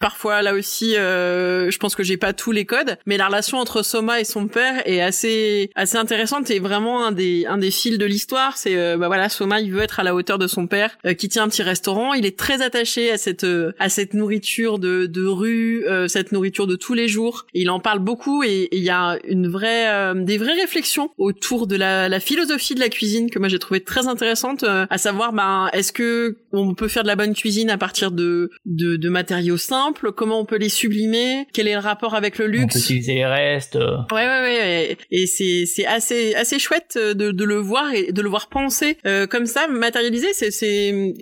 parfois 0.01 0.43
là 0.43 0.55
aussi 0.55 0.82
euh, 0.97 1.71
je 1.71 1.79
pense 1.79 1.95
que 1.95 2.03
j'ai 2.03 2.17
pas 2.17 2.33
tous 2.33 2.53
les 2.53 2.65
codes 2.65 2.97
mais 3.07 3.17
la 3.17 3.27
relation 3.27 3.59
entre 3.59 3.83
Soma 3.83 4.21
et 4.21 4.25
son 4.25 4.47
père 4.49 4.83
est 4.87 5.01
assez 5.01 5.71
assez 5.75 5.97
intéressante 5.97 6.51
et 6.51 6.59
vraiment 6.59 7.05
un 7.05 7.13
des 7.13 7.47
un 7.47 7.59
des 7.59 7.71
fils 7.71 7.99
de 7.99 8.07
l'histoire. 8.07 8.57
C'est 8.57 8.77
euh, 8.77 8.97
bah 8.97 9.07
voilà 9.07 9.29
Soma 9.29 9.61
il 9.61 9.73
veut 9.73 9.83
être 9.83 10.01
à 10.01 10.03
la 10.03 10.15
hauteur 10.15 10.39
de 10.39 10.47
son 10.47 10.67
père 10.67 10.97
euh, 11.07 11.15
qui 11.15 11.29
tient 11.29 11.45
un 11.45 11.49
petit 11.49 11.63
restaurant. 11.63 12.13
Il 12.15 12.27
est 12.27 12.39
très 12.39 12.63
attaché 12.63 13.11
à 13.11 13.19
cette 13.19 13.47
à 13.79 13.89
cette 13.89 14.15
nourriture 14.15 14.79
de 14.79 15.07
de 15.07 15.27
rue 15.27 15.85
cette 16.09 16.33
nourriture 16.33 16.67
de 16.67 16.77
tous 16.77 16.95
les 16.95 17.09
jours. 17.09 17.47
Il 17.55 17.71
en 17.71 17.81
parle 17.81 18.01
beaucoup 18.01 18.43
et 18.43 18.69
il 18.73 18.83
y 18.83 18.91
a 18.91 19.19
une 19.25 19.49
vraie 19.49 20.15
des 20.17 20.39
vraies 20.39 20.61
réflexions 20.61 21.11
autour 21.19 21.67
de 21.67 21.77
la, 21.77 22.09
la 22.09 22.21
philosophie 22.21 22.75
de 22.75 22.81
la 22.81 22.89
cuisine 22.89 23.31
que 23.31 23.39
moi 23.39 23.49
j'ai 23.49 23.59
trouvé 23.59 23.81
très 23.81 24.09
intéressante 24.09 24.65
à 24.65 24.99
savoir 24.99 25.33
ben 25.33 25.69
est-ce 25.73 25.93
que 25.93 26.37
on 26.53 26.75
peut 26.75 26.89
faire 26.89 27.03
de 27.03 27.09
la 27.09 27.17
bonne 27.17 27.35
cuisine 27.35 27.71
à 27.71 27.79
partir 27.79 28.11
de 28.11 28.51
de, 28.65 28.97
de 28.97 29.09
matériaux 29.09 29.57
simples? 29.57 30.13
Comment 30.13 30.41
on 30.41 30.45
peut 30.45 30.57
les 30.57 30.69
sublimer, 30.73 31.47
quel 31.53 31.69
est 31.69 31.75
le 31.75 31.79
rapport 31.79 32.15
avec 32.15 32.39
le 32.39 32.47
luxe. 32.47 32.77
On 32.77 32.79
peut 32.79 32.85
utiliser 32.85 33.15
les 33.15 33.27
restes. 33.27 33.77
Euh. 33.77 33.99
Ouais, 34.11 34.27
ouais, 34.27 34.41
ouais. 34.41 34.97
Et 35.11 35.27
c'est 35.27 35.67
c'est 35.67 35.87
assez 35.87 36.35
assez 36.35 36.59
chouette 36.59 36.99
de, 36.99 37.31
de 37.31 37.45
le 37.45 37.57
voir 37.57 37.93
et 37.93 38.13
de 38.13 38.23
le 38.23 38.29
voir 38.29 38.49
penser 38.49 38.97
euh, 39.07 39.27
comme 39.27 39.47
ça, 39.47 39.69
matérialisé. 39.69 40.29
C'est 40.33 40.51
c'est 40.51 41.15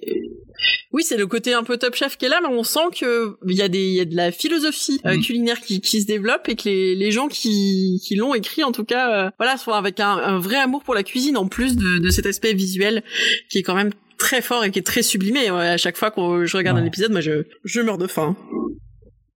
oui, 0.93 1.03
c'est 1.03 1.17
le 1.17 1.27
côté 1.27 1.55
un 1.55 1.63
peu 1.63 1.79
top 1.79 1.95
chef 1.95 2.19
qui 2.19 2.27
est 2.27 2.29
là, 2.29 2.41
mais 2.43 2.49
on 2.49 2.63
sent 2.65 2.91
que 2.99 3.37
il 3.47 3.57
y 3.57 3.63
a 3.63 3.69
des, 3.69 3.83
il 3.83 3.95
y 3.95 4.01
a 4.01 4.05
de 4.05 4.17
la 4.17 4.31
philosophie 4.31 5.01
euh, 5.07 5.17
mm. 5.17 5.21
culinaire 5.23 5.61
qui, 5.61 5.81
qui 5.81 6.03
se 6.03 6.07
développe 6.07 6.49
et 6.49 6.57
que 6.57 6.69
les, 6.69 6.95
les 6.95 7.11
gens 7.11 7.29
qui, 7.29 8.03
qui 8.05 8.15
l'ont 8.17 8.35
écrit, 8.35 8.63
en 8.63 8.73
tout 8.73 8.85
cas, 8.85 9.33
voilà, 9.39 9.57
sont 9.57 9.73
avec 9.73 10.01
un, 10.01 10.11
un, 10.11 10.39
vrai 10.39 10.57
amour 10.57 10.83
pour 10.83 10.95
la 10.95 11.03
cuisine 11.03 11.37
en 11.37 11.47
plus 11.47 11.77
de, 11.77 11.99
de 11.99 12.11
cet 12.11 12.27
aspect 12.27 12.53
visuel 12.53 13.03
qui 13.49 13.59
est 13.59 13.63
quand 13.63 13.75
même 13.75 13.93
très 14.21 14.43
fort 14.43 14.65
et 14.65 14.71
qui 14.71 14.79
est 14.79 14.87
très 14.87 15.03
sublimé. 15.03 15.49
À 15.49 15.77
chaque 15.77 15.97
fois 15.97 16.13
que 16.13 16.45
je 16.45 16.57
regarde 16.57 16.79
un 16.79 16.85
épisode, 16.85 17.11
moi, 17.11 17.21
je, 17.21 17.45
je 17.65 17.81
meurs 17.81 17.99
de 17.99 18.07
faim. 18.07 18.37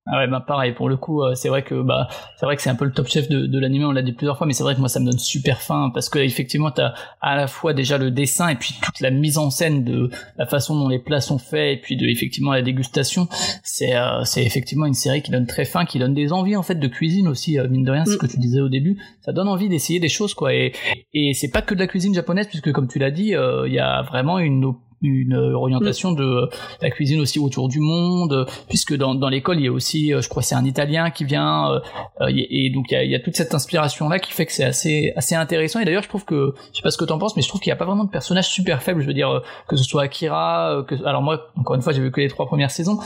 Ah 0.07 0.19
ouais, 0.19 0.27
bah 0.27 0.45
pareil, 0.47 0.73
pour 0.73 0.91
le 0.91 0.99
coup, 0.99 1.23
euh, 1.23 1.35
c'est 1.35 1.49
vrai 1.49 1.63
que 1.63 1.81
bah 1.81 2.09
c'est 2.37 2.45
vrai 2.45 2.57
que 2.57 2.63
c'est 2.63 2.69
un 2.69 2.75
peu 2.75 2.85
le 2.85 2.93
top 2.93 3.09
chef 3.09 3.27
de, 3.31 3.47
de 3.47 3.59
l'anime, 3.59 3.85
on 3.85 3.91
l'a 3.91 4.03
dit 4.03 4.13
plusieurs 4.13 4.37
fois, 4.37 4.47
mais 4.47 4.53
c'est 4.53 4.63
vrai 4.63 4.75
que 4.75 4.81
moi 4.81 4.91
ça 4.91 5.01
me 5.01 5.07
donne 5.07 5.19
super 5.19 5.63
faim 5.63 5.91
parce 5.95 6.11
que 6.11 6.19
effectivement 6.19 6.71
t'as 6.71 6.93
à 7.23 7.37
la 7.37 7.47
fois 7.47 7.73
déjà 7.73 7.97
le 7.97 8.11
dessin 8.11 8.49
et 8.49 8.55
puis 8.55 8.75
toute 8.83 9.01
la 9.01 9.11
mise 9.11 9.39
en 9.39 9.49
scène 9.49 9.83
de 9.83 10.11
la 10.37 10.45
façon 10.45 10.79
dont 10.79 10.91
les 10.91 10.99
plats 10.99 11.23
sont 11.23 11.39
faits 11.39 11.79
et 11.79 11.81
puis 11.81 11.97
de 11.97 12.05
effectivement 12.05 12.53
la 12.53 12.61
dégustation, 12.61 13.29
c'est 13.63 13.97
euh, 13.97 14.25
c'est 14.25 14.45
effectivement 14.45 14.85
une 14.85 14.93
série 14.93 15.23
qui 15.23 15.31
donne 15.31 15.47
très 15.47 15.65
faim, 15.65 15.87
qui 15.87 15.99
donne 15.99 16.13
des 16.13 16.35
envies 16.35 16.57
en 16.57 16.63
fait 16.63 16.75
de 16.75 16.87
cuisine 16.87 17.27
aussi, 17.27 17.59
euh, 17.59 17.67
mine 17.71 17.85
de 17.85 17.91
rien, 17.91 18.05
c'est 18.05 18.13
ce 18.13 18.19
que 18.19 18.27
tu 18.27 18.37
disais 18.37 18.61
au 18.61 18.69
début, 18.69 18.99
ça 19.23 19.33
donne 19.33 19.49
envie 19.49 19.71
d'essayer 19.71 20.01
des 20.01 20.11
choses 20.11 20.35
quoi 20.35 20.53
et 20.53 20.73
et 21.15 21.33
c'est 21.33 21.51
pas 21.51 21.63
que 21.63 21.75
de 21.75 21.81
la 21.81 21.87
cuisine 21.87 22.13
japonaise 22.13 22.47
puisque 22.47 22.73
comme 22.73 22.89
tu 22.89 22.99
l'as 22.99 23.11
dit, 23.11 23.29
il 23.29 23.73
y 23.73 23.79
a 23.79 24.03
vraiment 24.03 24.39
une 24.39 24.75
une 25.09 25.35
orientation 25.35 26.13
mm. 26.13 26.17
de 26.17 26.49
la 26.83 26.91
cuisine 26.91 27.21
aussi 27.21 27.39
autour 27.39 27.69
du 27.69 27.81
monde, 27.81 28.47
puisque 28.69 28.95
dans, 28.97 29.15
dans 29.15 29.29
l'école 29.29 29.59
il 29.59 29.65
y 29.65 29.69
a 29.69 29.73
aussi, 29.73 30.13
euh, 30.13 30.21
je 30.21 30.29
crois, 30.29 30.43
c'est 30.43 30.55
un 30.55 30.65
Italien 30.65 31.11
qui 31.11 31.25
vient, 31.25 31.71
euh, 31.71 31.81
euh, 32.21 32.33
et 32.35 32.71
donc 32.71 32.91
il 32.91 32.95
y, 32.95 32.97
a, 32.97 33.05
il 33.05 33.11
y, 33.11 33.15
a, 33.15 33.21
toute 33.21 33.37
cette 33.37 33.55
inspiration 33.55 34.09
là 34.09 34.19
qui 34.19 34.33
fait 34.33 34.47
que 34.47 34.53
c'est 34.53 34.65
assez 34.65 35.13
assez 35.17 35.35
intéressant. 35.35 35.81
Et 35.81 35.85
d'ailleurs, 35.85 36.03
je 36.03 36.09
trouve 36.09 36.25
que, 36.25 36.55
je 36.73 36.77
sais 36.79 36.83
pas 36.83 36.91
ce 36.91 36.99
que 36.99 37.05
t'en 37.05 37.19
penses, 37.19 37.37
mais 37.37 37.43
je 37.43 37.49
trouve 37.49 37.61
qu'il 37.61 37.71
y 37.71 37.73
a 37.73 37.77
pas 37.77 37.85
vraiment 37.85 38.05
de 38.05 38.11
personnages 38.11 38.49
super 38.49 38.83
faibles. 38.83 39.01
Je 39.01 39.07
veux 39.07 39.15
dire 39.15 39.43
que 39.69 39.77
ce 39.77 39.85
soit 39.85 40.03
Akira, 40.03 40.85
que 40.89 40.95
alors 41.05 41.23
moi, 41.23 41.47
encore 41.57 41.77
une 41.77 41.83
fois, 41.83 41.93
j'ai 41.93 42.01
vu 42.01 42.11
que 42.11 42.21
les 42.21 42.29
trois 42.29 42.47
premières 42.47 42.71
saisons, 42.71 42.99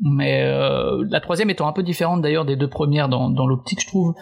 mais 0.00 0.44
la 1.08 1.20
troisième 1.20 1.50
étant 1.50 1.68
un 1.68 1.72
peu 1.72 1.82
différente 1.82 2.22
d'ailleurs 2.22 2.44
des 2.44 2.56
deux 2.56 2.68
premières 2.68 3.08
dans, 3.08 3.30
dans 3.30 3.46
l'optique, 3.46 3.80
je 3.82 3.86
trouve 3.86 4.14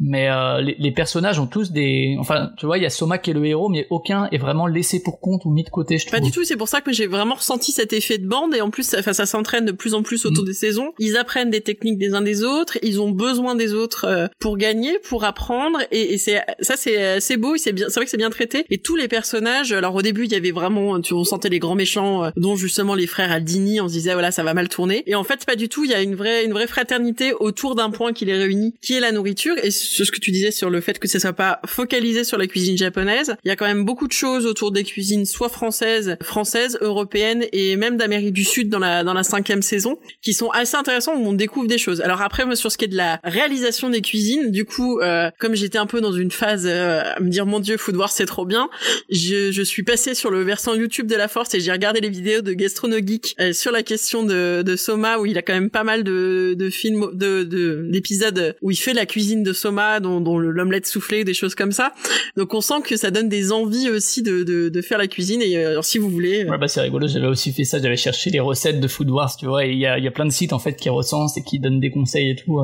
mais 0.00 0.30
euh, 0.30 0.62
les, 0.62 0.76
les, 0.78 0.92
personnages 0.92 1.38
ont 1.38 1.46
tous 1.46 1.72
des 1.72 2.16
enfin 2.18 2.50
tu 2.56 2.64
vois 2.64 2.78
il 2.78 2.82
y 2.82 2.86
a 2.86 2.90
Soma 2.90 3.18
qui 3.18 3.30
est 3.30 3.34
le 3.34 3.44
héros 3.44 3.68
mais 3.68 3.86
aucun 3.90 4.28
est 4.32 4.38
vraiment 4.38 4.66
laissé 4.66 5.02
pour 5.02 5.20
compte 5.20 5.44
ou 5.44 5.50
mis 5.50 5.62
de 5.62 5.68
côté 5.68 5.98
je 5.98 6.06
trouve 6.06 6.18
pas 6.18 6.24
du 6.24 6.32
tout 6.32 6.42
c'est 6.42 6.56
pour 6.56 6.68
ça 6.70 6.80
que 6.80 6.92
j'ai 6.92 7.06
vraiment 7.06 7.34
ressenti 7.34 7.72
cet 7.72 7.92
effet 7.92 8.18
de 8.18 8.26
bande 8.26 8.54
et 8.54 8.60
en 8.60 8.70
plus, 8.70 8.84
ça, 8.84 9.02
ça 9.12 9.26
s'entraîne 9.26 9.64
de 9.64 9.72
plus 9.72 9.94
en 9.94 10.02
plus 10.02 10.24
autour 10.26 10.44
mm. 10.44 10.46
des 10.46 10.54
saisons. 10.54 10.92
Ils 10.98 11.16
apprennent 11.16 11.50
des 11.50 11.60
techniques 11.60 11.98
des 11.98 12.14
uns 12.14 12.22
des 12.22 12.42
autres, 12.42 12.78
ils 12.82 13.00
ont 13.00 13.10
besoin 13.10 13.54
des 13.54 13.74
autres 13.74 14.04
euh, 14.04 14.26
pour 14.38 14.56
gagner, 14.56 14.98
pour 15.00 15.24
apprendre 15.24 15.80
et, 15.90 16.14
et 16.14 16.18
c'est 16.18 16.40
ça 16.60 16.76
c'est 16.76 17.20
c'est 17.20 17.36
beau, 17.36 17.56
c'est 17.56 17.72
bien, 17.72 17.88
c'est 17.88 17.94
vrai 17.96 18.04
que 18.04 18.10
c'est 18.10 18.16
bien 18.16 18.30
traité 18.30 18.64
et 18.70 18.78
tous 18.78 18.96
les 18.96 19.08
personnages. 19.08 19.72
Alors 19.72 19.94
au 19.94 20.02
début, 20.02 20.24
il 20.24 20.32
y 20.32 20.36
avait 20.36 20.50
vraiment, 20.50 21.00
tu 21.00 21.14
ressentais 21.14 21.48
les 21.48 21.58
grands 21.58 21.74
méchants, 21.74 22.24
euh, 22.24 22.30
dont 22.36 22.56
justement 22.56 22.94
les 22.94 23.06
frères 23.06 23.32
Aldini. 23.32 23.80
On 23.80 23.88
se 23.88 23.94
disait 23.94 24.12
voilà, 24.12 24.30
ça 24.30 24.42
va 24.42 24.54
mal 24.54 24.68
tourner. 24.68 25.02
Et 25.06 25.14
en 25.14 25.24
fait, 25.24 25.44
pas 25.44 25.56
du 25.56 25.68
tout. 25.68 25.84
Il 25.84 25.90
y 25.90 25.94
a 25.94 26.02
une 26.02 26.14
vraie 26.14 26.44
une 26.44 26.52
vraie 26.52 26.66
fraternité 26.66 27.32
autour 27.32 27.74
d'un 27.74 27.90
point 27.90 28.12
qui 28.12 28.24
les 28.24 28.36
réunit, 28.36 28.74
qui 28.80 28.94
est 28.94 29.00
la 29.00 29.12
nourriture. 29.12 29.56
Et 29.62 29.70
ce 29.70 30.10
que 30.10 30.20
tu 30.20 30.30
disais 30.30 30.50
sur 30.50 30.70
le 30.70 30.80
fait 30.80 30.98
que 30.98 31.08
ça 31.08 31.18
soit 31.18 31.32
pas 31.32 31.60
focalisé 31.66 32.24
sur 32.24 32.38
la 32.38 32.46
cuisine 32.46 32.76
japonaise, 32.76 33.34
il 33.44 33.48
y 33.48 33.50
a 33.50 33.56
quand 33.56 33.66
même 33.66 33.84
beaucoup 33.84 34.06
de 34.06 34.12
choses 34.12 34.46
autour 34.46 34.70
des 34.70 34.84
cuisines, 34.84 35.26
soit 35.26 35.48
françaises, 35.48 36.16
françaises, 36.22 36.49
européennes 36.80 37.44
et 37.52 37.76
même 37.76 37.96
d'Amérique 37.96 38.32
du 38.32 38.44
Sud 38.44 38.68
dans 38.68 38.78
la 38.78 39.04
dans 39.04 39.14
la 39.14 39.22
cinquième 39.22 39.62
saison, 39.62 39.98
qui 40.22 40.34
sont 40.34 40.50
assez 40.50 40.76
intéressants 40.76 41.14
où 41.16 41.26
on 41.26 41.32
découvre 41.32 41.66
des 41.66 41.78
choses. 41.78 42.00
Alors 42.00 42.22
après, 42.22 42.44
moi, 42.44 42.56
sur 42.56 42.70
ce 42.70 42.78
qui 42.78 42.84
est 42.86 42.88
de 42.88 42.96
la 42.96 43.20
réalisation 43.24 43.90
des 43.90 44.00
cuisines, 44.00 44.50
du 44.50 44.64
coup, 44.64 45.00
euh, 45.00 45.30
comme 45.38 45.54
j'étais 45.54 45.78
un 45.78 45.86
peu 45.86 46.00
dans 46.00 46.12
une 46.12 46.30
phase 46.30 46.66
euh, 46.66 47.02
à 47.16 47.20
me 47.20 47.28
dire 47.28 47.46
mon 47.46 47.60
Dieu, 47.60 47.76
Food 47.76 47.96
Wars 47.96 48.10
c'est 48.10 48.26
trop 48.26 48.44
bien, 48.44 48.68
je, 49.10 49.50
je 49.52 49.62
suis 49.62 49.82
passée 49.82 50.14
sur 50.14 50.30
le 50.30 50.42
versant 50.42 50.74
YouTube 50.74 51.06
de 51.06 51.16
la 51.16 51.28
Force 51.28 51.54
et 51.54 51.60
j'ai 51.60 51.72
regardé 51.72 52.00
les 52.00 52.10
vidéos 52.10 52.40
de 52.40 52.52
Gastrono 52.52 52.96
Geek 52.98 53.34
euh, 53.40 53.52
sur 53.52 53.72
la 53.72 53.82
question 53.82 54.22
de, 54.24 54.62
de 54.62 54.76
Soma 54.76 55.18
où 55.18 55.26
il 55.26 55.38
a 55.38 55.42
quand 55.42 55.54
même 55.54 55.70
pas 55.70 55.84
mal 55.84 56.04
de, 56.04 56.54
de 56.58 56.70
films, 56.70 57.10
de 57.14 57.42
d'épisodes 57.90 58.56
où 58.62 58.70
il 58.70 58.76
fait 58.76 58.94
la 58.94 59.06
cuisine 59.06 59.42
de 59.42 59.52
Soma, 59.52 60.00
dont, 60.00 60.20
dont 60.20 60.38
l'omelette 60.38 60.86
soufflée, 60.86 61.24
des 61.24 61.34
choses 61.34 61.54
comme 61.54 61.72
ça. 61.72 61.92
Donc 62.36 62.54
on 62.54 62.60
sent 62.60 62.82
que 62.84 62.96
ça 62.96 63.10
donne 63.10 63.28
des 63.28 63.52
envies 63.52 63.90
aussi 63.90 64.22
de, 64.22 64.42
de, 64.42 64.68
de 64.68 64.82
faire 64.82 64.98
la 64.98 65.06
cuisine. 65.06 65.42
Et 65.42 65.56
alors 65.56 65.84
si 65.84 65.98
vous 65.98 66.08
voulez, 66.08 66.39
ouais 66.48 66.58
bah 66.58 66.68
c'est 66.68 66.80
rigolo. 66.80 67.06
J'avais 67.06 67.26
aussi 67.26 67.52
fait 67.52 67.64
ça. 67.64 67.80
J'avais 67.80 67.96
cherché 67.96 68.30
les 68.30 68.40
recettes 68.40 68.80
de 68.80 68.88
Food 68.88 69.10
Wars, 69.10 69.36
tu 69.36 69.46
vois. 69.46 69.66
Et 69.66 69.72
il 69.72 69.78
y 69.78 69.86
a, 69.86 69.98
y 69.98 70.08
a 70.08 70.10
plein 70.10 70.26
de 70.26 70.30
sites 70.30 70.52
en 70.52 70.58
fait 70.58 70.74
qui 70.74 70.88
recensent 70.88 71.36
et 71.36 71.42
qui 71.42 71.58
donnent 71.58 71.80
des 71.80 71.90
conseils 71.90 72.30
et 72.30 72.36
tout. 72.36 72.60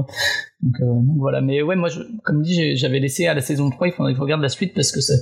Donc, 0.63 0.75
euh, 0.81 0.87
donc, 0.87 1.19
voilà, 1.19 1.43
mais 1.43 1.61
ouais, 1.61 1.77
moi, 1.77 1.91
je, 1.91 2.01
comme 2.25 2.43
dit, 2.43 2.77
j'avais 2.77 2.99
laissé 2.99 3.27
à 3.27 3.35
la 3.35 3.43
saison 3.43 3.69
3, 3.69 3.89
il 3.89 3.93
faudrait 3.93 4.13
que 4.13 4.17
je 4.17 4.23
regarde 4.23 4.41
la 4.41 4.49
suite 4.49 4.73
parce 4.75 4.91
que 4.91 5.01
ça, 5.01 5.15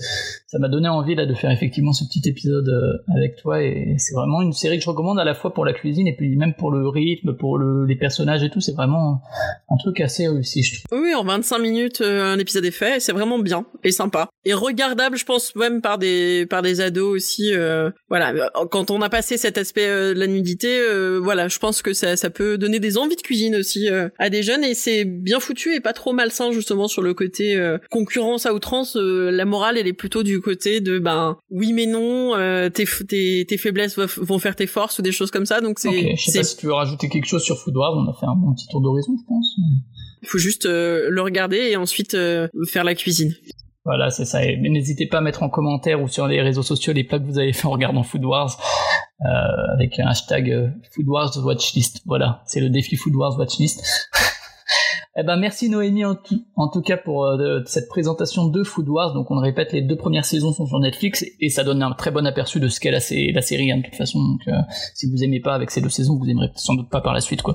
m'a 0.61 0.69
donné 0.69 0.88
envie 0.88 1.17
là 1.17 1.26
de 1.26 1.35
faire 1.35 1.50
effectivement 1.50 1.93
ce 1.93 2.05
petit 2.05 2.29
épisode 2.29 2.69
euh, 2.69 3.12
avec 3.17 3.35
toi 3.37 3.61
et 3.61 3.97
c'est 3.99 4.14
vraiment 4.14 4.41
une 4.41 4.53
série 4.53 4.79
que 4.79 4.85
je 4.85 4.88
recommande 4.88 5.19
à 5.19 5.25
la 5.25 5.35
fois 5.35 5.53
pour 5.53 5.64
la 5.64 5.73
cuisine 5.73 6.07
et 6.07 6.14
puis 6.14 6.37
même 6.37 6.55
pour 6.55 6.71
le 6.71 6.88
rythme, 6.88 7.37
pour 7.37 7.59
le, 7.59 7.85
les 7.85 7.97
personnages 7.97 8.45
et 8.45 8.50
tout, 8.50 8.61
c'est 8.61 8.75
vraiment 8.75 9.21
un 9.69 9.76
truc 9.76 10.00
assez 10.00 10.29
réussi, 10.29 10.62
je 10.62 10.85
trouve. 10.85 11.00
Oui, 11.03 11.12
en 11.14 11.25
25 11.25 11.59
minutes, 11.59 12.00
euh, 12.00 12.33
un 12.33 12.38
épisode 12.38 12.64
est 12.64 12.71
fait, 12.71 13.00
c'est 13.00 13.12
vraiment 13.12 13.41
bien 13.41 13.67
et 13.83 13.91
sympa 13.91 14.29
et 14.45 14.55
regardable, 14.55 15.17
je 15.17 15.25
pense 15.25 15.57
même 15.57 15.81
par 15.81 15.99
des 15.99 16.47
par 16.49 16.62
des 16.62 16.81
ados 16.81 17.17
aussi. 17.17 17.53
Voilà, 18.09 18.50
quand 18.71 18.91
on 18.91 19.00
a 19.03 19.09
passé 19.09 19.37
cet 19.37 19.59
aspect 19.59 19.87
de 19.87 20.19
la 20.19 20.26
nudité, 20.26 20.81
voilà, 21.21 21.49
je 21.49 21.59
pense 21.59 21.83
que 21.83 21.93
ça, 21.93 22.17
ça 22.17 22.31
peut 22.31 22.59
donner 22.59 22.79
des 22.79 22.99
envies 22.99 23.17
de 23.17 23.23
cuisine 23.23 23.57
aussi 23.57 23.88
à 24.19 24.31
des 24.31 24.43
jeunes 24.43 24.62
et 24.62 24.75
c'est 24.75 25.05
bien 25.25 25.40
foutu 25.40 25.75
et 25.75 25.81
pas 25.81 25.93
trop 25.93 26.12
malsain 26.12 26.52
justement 26.52 26.87
sur 26.87 27.02
le 27.02 27.14
côté 27.14 27.57
euh, 27.57 27.78
concurrence 27.90 28.47
à 28.47 28.54
outrance. 28.54 28.97
Euh, 28.97 29.31
la 29.31 29.45
morale, 29.45 29.78
elle 29.78 29.88
est 29.88 29.95
plutôt 29.95 30.23
du 30.23 30.40
côté 30.40 30.81
de 30.81 30.99
ben 30.99 31.38
oui 31.50 31.73
mais 31.73 31.87
non, 31.87 32.37
euh, 32.37 32.69
tes, 32.69 32.85
tes, 33.09 33.45
tes 33.49 33.57
faiblesses 33.57 33.99
vont 33.99 34.38
faire 34.38 34.54
tes 34.54 34.66
forces 34.66 34.99
ou 34.99 35.02
des 35.02 35.12
choses 35.12 35.31
comme 35.31 35.47
ça. 35.47 35.61
Donc 35.61 35.78
c'est. 35.81 35.88
Okay, 35.88 36.14
je 36.16 36.31
sais 36.31 36.38
pas 36.38 36.45
si 36.45 36.57
tu 36.57 36.66
veux 36.66 36.75
rajouter 36.75 37.09
quelque 37.09 37.26
chose 37.26 37.43
sur 37.43 37.59
Food 37.59 37.76
Wars. 37.76 37.95
On 37.97 38.09
a 38.09 38.14
fait 38.14 38.26
un 38.26 38.37
bon 38.37 38.54
petit 38.54 38.69
tour 38.69 38.81
d'horizon, 38.81 39.16
je 39.19 39.26
pense. 39.26 39.57
Il 40.23 40.28
faut 40.28 40.38
juste 40.38 40.66
le 40.66 41.21
regarder 41.21 41.57
et 41.57 41.76
ensuite 41.76 42.16
faire 42.66 42.85
la 42.85 42.95
cuisine. 42.95 43.35
Voilà, 43.85 44.09
c'est 44.09 44.25
ça. 44.25 44.40
Mais 44.40 44.71
n'hésitez 44.71 45.07
pas 45.07 45.19
à 45.19 45.21
mettre 45.21 45.43
en 45.43 45.50
commentaire 45.50 46.00
ou 46.00 46.09
sur 46.09 46.26
les 46.26 46.40
réseaux 46.40 46.62
sociaux 46.62 46.95
les 46.95 47.04
plats 47.04 47.19
que 47.19 47.25
vous 47.25 47.38
avez 47.38 47.52
fait 47.52 47.66
en 47.66 47.71
regardant 47.71 48.02
Food 48.02 48.25
Wars 48.25 48.59
euh, 49.21 49.73
avec 49.75 49.99
un 49.99 50.07
hashtag 50.07 50.73
Food 50.95 51.07
Wars 51.07 51.37
Watchlist. 51.45 52.00
Voilà, 52.07 52.43
c'est 52.47 52.61
le 52.61 52.71
défi 52.71 52.97
Food 52.97 53.14
Wars 53.14 53.38
Watchlist. 53.38 53.83
Eh 55.16 55.23
ben 55.23 55.37
merci 55.37 55.68
Noémie 55.68 56.04
en 56.04 56.16
tout, 56.16 56.83
cas 56.83 56.97
pour 56.97 57.25
euh, 57.25 57.61
cette 57.66 57.88
présentation 57.88 58.49
de 58.49 58.64
Food 58.64 58.88
Wars. 58.88 59.14
Donc 59.14 59.30
on 59.30 59.38
répète, 59.38 59.73
les 59.73 59.80
deux 59.80 59.97
premières 59.97 60.25
saisons 60.25 60.52
sont 60.52 60.66
sur 60.66 60.80
Netflix 60.80 61.25
et 61.38 61.50
ça 61.50 61.62
donne 61.62 61.85
un 61.85 61.92
très 61.92 62.11
bon 62.11 62.26
aperçu 62.26 62.59
de 62.59 62.66
ce 62.66 62.80
qu'est 62.80 62.90
la, 62.90 62.99
la, 62.99 63.42
série 63.42 63.71
hein, 63.71 63.76
de 63.76 63.85
toute 63.85 63.94
façon. 63.94 64.18
Donc 64.18 64.40
euh, 64.49 64.59
si 64.94 65.09
vous 65.09 65.23
aimez 65.23 65.38
pas 65.38 65.54
avec 65.54 65.71
ces 65.71 65.80
deux 65.80 65.88
saisons, 65.88 66.18
vous 66.18 66.28
aimerez 66.28 66.50
sans 66.56 66.75
doute 66.75 66.90
pas 66.90 67.00
par 67.00 67.14
la 67.14 67.21
suite 67.21 67.42
quoi. 67.42 67.54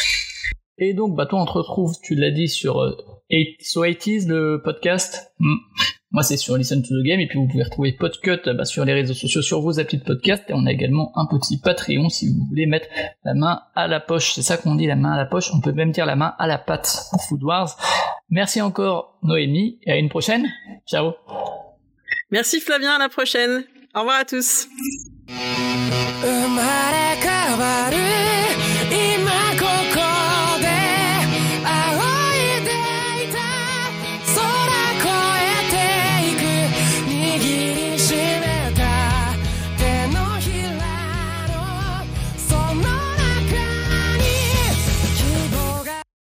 et 0.78 0.94
donc 0.94 1.14
bah 1.14 1.26
toi 1.26 1.42
on 1.42 1.44
te 1.44 1.52
retrouve, 1.52 1.96
tu 2.02 2.14
l'as 2.14 2.30
dit 2.30 2.48
sur 2.48 2.80
euh, 2.80 2.96
So 3.60 3.82
80 3.82 4.28
le 4.28 4.62
podcast. 4.64 5.34
Hmm. 5.38 5.56
Moi, 6.12 6.24
c'est 6.24 6.36
sur 6.36 6.56
Listen 6.56 6.82
to 6.82 6.88
the 6.88 7.04
Game, 7.04 7.20
et 7.20 7.28
puis 7.28 7.38
vous 7.38 7.46
pouvez 7.46 7.62
retrouver 7.62 7.92
Podcut 7.92 8.40
bah, 8.46 8.64
sur 8.64 8.84
les 8.84 8.92
réseaux 8.92 9.14
sociaux, 9.14 9.42
sur 9.42 9.60
vos 9.60 9.78
applis 9.78 9.98
de 9.98 10.02
podcast, 10.02 10.42
et 10.48 10.54
on 10.54 10.66
a 10.66 10.72
également 10.72 11.12
un 11.14 11.26
petit 11.26 11.60
Patreon 11.60 12.08
si 12.08 12.28
vous 12.28 12.44
voulez 12.48 12.66
mettre 12.66 12.88
la 13.24 13.34
main 13.34 13.62
à 13.76 13.86
la 13.86 14.00
poche. 14.00 14.32
C'est 14.34 14.42
ça 14.42 14.56
qu'on 14.56 14.74
dit, 14.74 14.86
la 14.86 14.96
main 14.96 15.12
à 15.12 15.16
la 15.16 15.26
poche. 15.26 15.52
On 15.54 15.60
peut 15.60 15.72
même 15.72 15.92
dire 15.92 16.06
la 16.06 16.16
main 16.16 16.34
à 16.38 16.48
la 16.48 16.58
patte 16.58 17.04
pour 17.10 17.22
Food 17.22 17.44
Wars. 17.44 17.76
Merci 18.28 18.60
encore, 18.60 19.18
Noémie, 19.22 19.78
et 19.84 19.92
à 19.92 19.96
une 19.96 20.08
prochaine. 20.08 20.48
Ciao. 20.88 21.12
Merci 22.32 22.60
Flavien, 22.60 22.94
à 22.94 22.98
la 22.98 23.08
prochaine. 23.08 23.64
Au 23.94 24.00
revoir 24.00 24.20
à 24.20 24.24
tous. 24.24 24.66